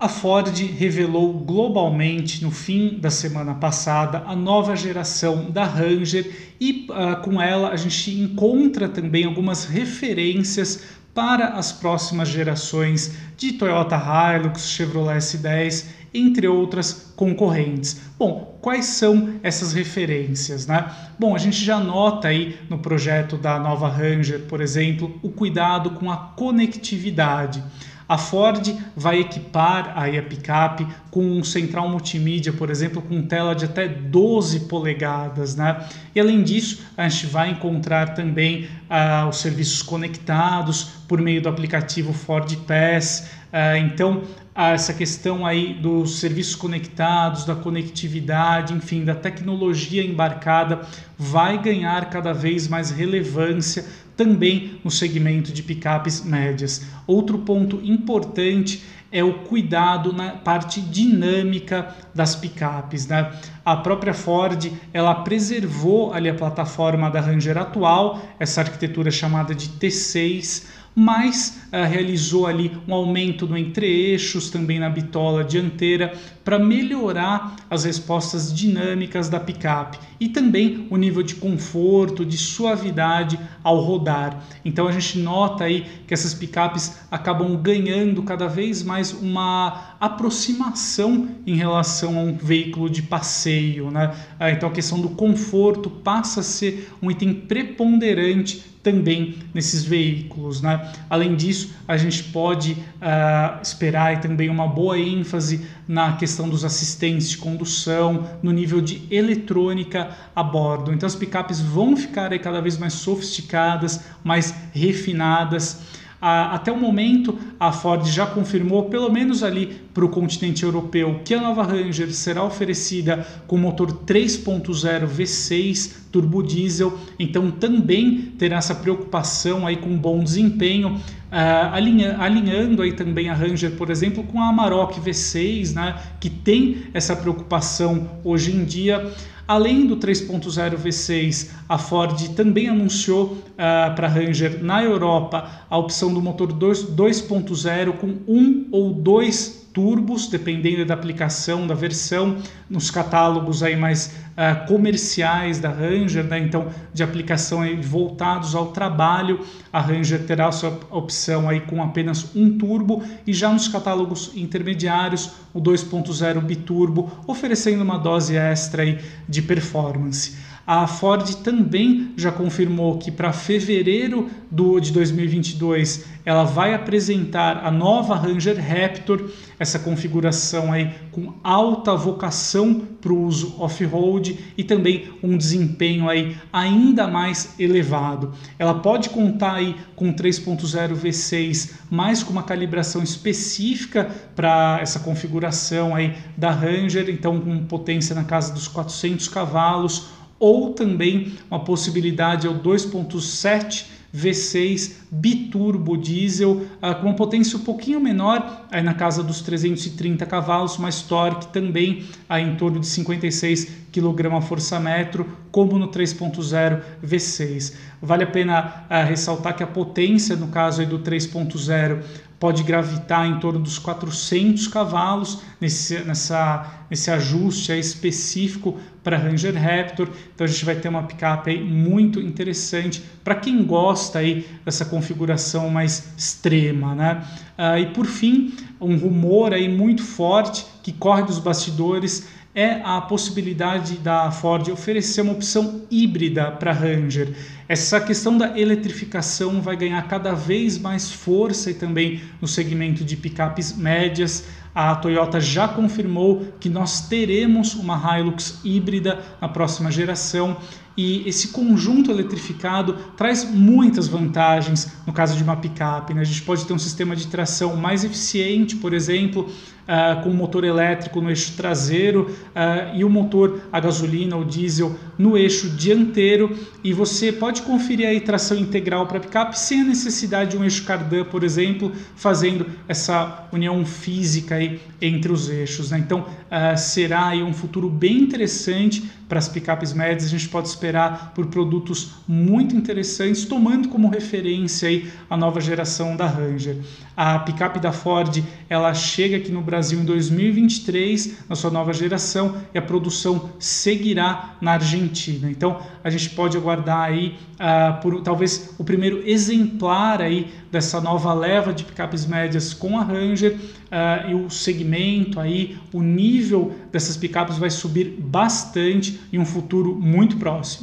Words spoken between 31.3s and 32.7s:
central multimídia, por